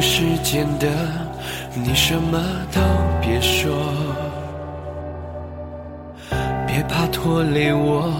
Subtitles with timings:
[0.00, 0.86] 时间的，
[1.74, 2.38] 你什么
[2.72, 2.80] 都
[3.20, 3.70] 别说，
[6.66, 8.10] 别怕拖累我，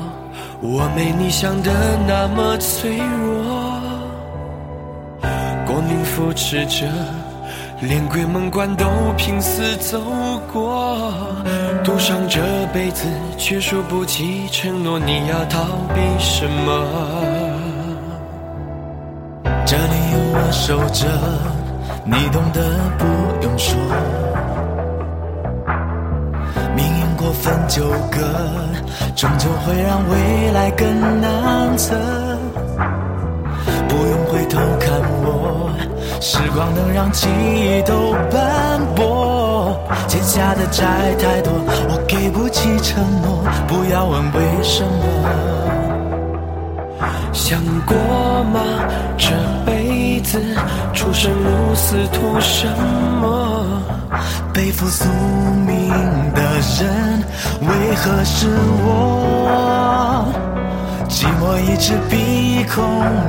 [0.61, 1.73] 我没你想的
[2.07, 3.81] 那么脆弱。
[5.67, 6.87] 光明扶持着，
[7.81, 10.01] 连鬼门关都拼死走
[10.53, 11.13] 过，
[11.83, 12.41] 赌上这
[12.73, 13.07] 辈子，
[13.39, 14.99] 却输不起承诺。
[14.99, 16.85] 你要逃避什么？
[19.65, 21.07] 这里有我守着，
[22.05, 22.61] 你懂得
[22.99, 23.05] 不
[23.45, 23.79] 用说。
[26.75, 28.19] 命运过分纠葛，
[29.15, 31.95] 终究会让未来更难测。
[33.89, 35.71] 不用回头看我，
[36.21, 39.77] 时光能让记忆都斑驳。
[40.09, 40.85] 欠下的债
[41.19, 41.53] 太多，
[41.89, 43.45] 我给不起承诺。
[43.69, 44.91] 不要问为什么。
[47.33, 47.97] 想过
[51.23, 52.67] 生如死图什
[53.21, 53.83] 么？
[54.55, 55.05] 背负宿
[55.67, 55.91] 命
[56.35, 56.41] 的
[56.81, 57.23] 人
[57.61, 58.49] 为何是
[58.83, 60.25] 我？
[61.11, 62.83] 寂寞一直比恐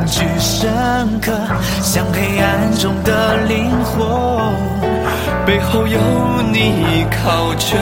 [0.07, 0.71] 惧深
[1.19, 1.33] 刻，
[1.81, 4.07] 像黑暗中的灵魂。
[5.45, 5.99] 背后有
[6.49, 7.75] 你靠着，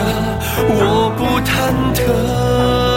[0.58, 2.89] 我不忐忑。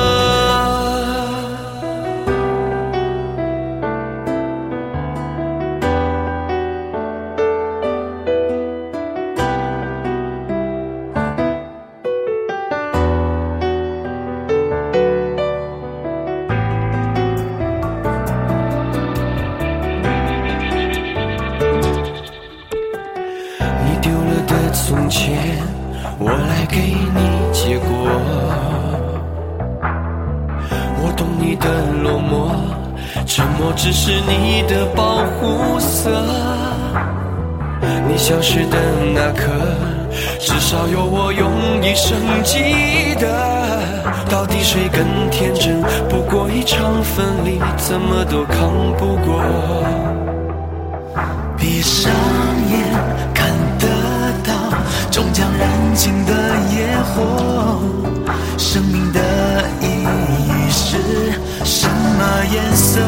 [24.93, 25.35] 从前，
[26.19, 27.89] 我来给你结果。
[31.01, 31.67] 我懂你的
[32.03, 32.53] 落寞，
[33.25, 36.11] 沉默只是你的保护色。
[38.07, 38.77] 你消失的
[39.15, 39.49] 那刻，
[40.39, 41.49] 至少有我用
[41.81, 43.25] 一生记得。
[44.29, 45.81] 到底谁更天真？
[46.07, 49.41] 不过一场分离，怎么都扛不过。
[51.57, 52.11] 闭上，
[55.13, 56.33] 终将燃尽的
[56.73, 57.79] 野火。
[58.57, 59.19] 生命的
[59.79, 60.97] 意义是
[61.63, 62.99] 什么颜色？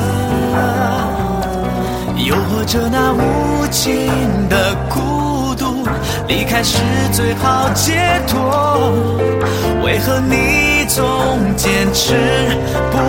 [2.15, 4.07] 又或者那无尽
[4.47, 5.83] 的孤独，
[6.27, 6.77] 离开是
[7.11, 8.93] 最好解脱。
[9.83, 12.13] 为何你总坚持
[12.91, 13.04] 不？